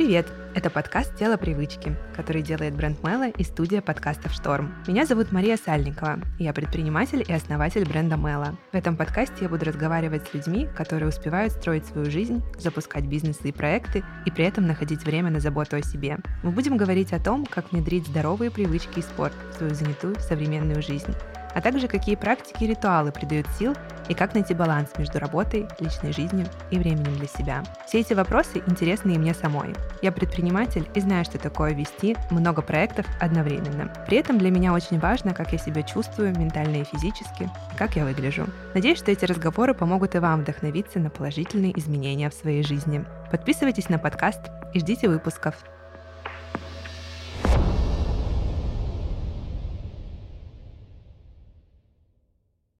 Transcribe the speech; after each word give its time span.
Привет! 0.00 0.28
Это 0.54 0.70
подкаст 0.70 1.14
«Тело 1.18 1.36
привычки», 1.36 1.94
который 2.16 2.40
делает 2.40 2.74
бренд 2.74 3.02
Мэла 3.02 3.28
и 3.28 3.44
студия 3.44 3.82
подкастов 3.82 4.32
«Шторм». 4.32 4.74
Меня 4.88 5.04
зовут 5.04 5.30
Мария 5.30 5.58
Сальникова, 5.58 6.20
я 6.38 6.54
предприниматель 6.54 7.22
и 7.28 7.30
основатель 7.34 7.86
бренда 7.86 8.16
Мэла. 8.16 8.56
В 8.72 8.74
этом 8.74 8.96
подкасте 8.96 9.34
я 9.42 9.50
буду 9.50 9.66
разговаривать 9.66 10.26
с 10.26 10.32
людьми, 10.32 10.66
которые 10.74 11.10
успевают 11.10 11.52
строить 11.52 11.84
свою 11.84 12.10
жизнь, 12.10 12.42
запускать 12.56 13.04
бизнесы 13.04 13.50
и 13.50 13.52
проекты, 13.52 14.02
и 14.24 14.30
при 14.30 14.46
этом 14.46 14.66
находить 14.66 15.04
время 15.04 15.30
на 15.30 15.38
заботу 15.38 15.76
о 15.76 15.82
себе. 15.82 16.16
Мы 16.42 16.50
будем 16.50 16.78
говорить 16.78 17.12
о 17.12 17.22
том, 17.22 17.44
как 17.44 17.70
внедрить 17.70 18.06
здоровые 18.06 18.50
привычки 18.50 19.00
и 19.00 19.02
спорт 19.02 19.34
в 19.52 19.58
свою 19.58 19.74
занятую 19.74 20.18
современную 20.18 20.80
жизнь 20.80 21.14
а 21.54 21.60
также 21.60 21.88
какие 21.88 22.14
практики 22.14 22.64
и 22.64 22.68
ритуалы 22.68 23.12
придают 23.12 23.46
сил 23.58 23.74
и 24.10 24.14
как 24.14 24.34
найти 24.34 24.52
баланс 24.54 24.90
между 24.98 25.20
работой, 25.20 25.68
личной 25.78 26.12
жизнью 26.12 26.46
и 26.70 26.78
временем 26.78 27.14
для 27.16 27.28
себя. 27.28 27.62
Все 27.86 28.00
эти 28.00 28.12
вопросы 28.12 28.60
интересны 28.66 29.12
и 29.12 29.18
мне 29.18 29.32
самой. 29.32 29.72
Я 30.02 30.10
предприниматель 30.10 30.86
и 30.94 31.00
знаю, 31.00 31.24
что 31.24 31.38
такое 31.38 31.72
вести 31.72 32.16
много 32.30 32.60
проектов 32.60 33.06
одновременно. 33.20 33.92
При 34.06 34.18
этом 34.18 34.36
для 34.38 34.50
меня 34.50 34.72
очень 34.72 34.98
важно, 34.98 35.32
как 35.32 35.52
я 35.52 35.58
себя 35.58 35.82
чувствую 35.82 36.36
ментально 36.36 36.78
и 36.78 36.84
физически, 36.84 37.48
как 37.78 37.94
я 37.94 38.04
выгляжу. 38.04 38.46
Надеюсь, 38.74 38.98
что 38.98 39.12
эти 39.12 39.24
разговоры 39.24 39.74
помогут 39.74 40.16
и 40.16 40.18
вам 40.18 40.40
вдохновиться 40.40 40.98
на 40.98 41.08
положительные 41.08 41.78
изменения 41.78 42.28
в 42.30 42.34
своей 42.34 42.64
жизни. 42.64 43.04
Подписывайтесь 43.30 43.88
на 43.88 43.98
подкаст 43.98 44.40
и 44.74 44.80
ждите 44.80 45.08
выпусков. 45.08 45.54